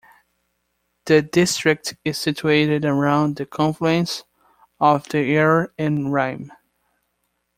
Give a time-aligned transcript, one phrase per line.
[1.05, 4.23] The district is situated around the confluence
[4.79, 6.51] of the Aare and Rhine.